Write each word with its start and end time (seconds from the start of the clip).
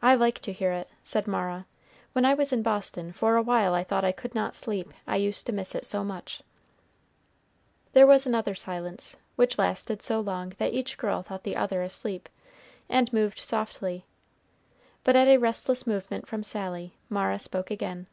"I 0.00 0.14
like 0.14 0.38
to 0.38 0.52
hear 0.54 0.72
it," 0.72 0.88
said 1.04 1.26
Mara. 1.26 1.66
"When 2.14 2.24
I 2.24 2.32
was 2.32 2.54
in 2.54 2.62
Boston, 2.62 3.12
for 3.12 3.36
a 3.36 3.42
while 3.42 3.74
I 3.74 3.84
thought 3.84 4.02
I 4.02 4.10
could 4.10 4.34
not 4.34 4.54
sleep, 4.54 4.94
I 5.06 5.16
used 5.16 5.44
to 5.44 5.52
miss 5.52 5.74
it 5.74 5.84
so 5.84 6.02
much." 6.02 6.40
There 7.92 8.06
was 8.06 8.26
another 8.26 8.54
silence, 8.54 9.18
which 9.34 9.58
lasted 9.58 10.00
so 10.00 10.20
long 10.20 10.54
that 10.56 10.72
each 10.72 10.96
girl 10.96 11.20
thought 11.22 11.42
the 11.42 11.54
other 11.56 11.82
asleep, 11.82 12.30
and 12.88 13.12
moved 13.12 13.40
softly, 13.40 14.06
but 15.04 15.16
at 15.16 15.28
a 15.28 15.36
restless 15.36 15.86
movement 15.86 16.26
from 16.26 16.42
Sally, 16.42 16.94
Mara 17.10 17.38
spoke 17.38 17.70
again. 17.70 18.06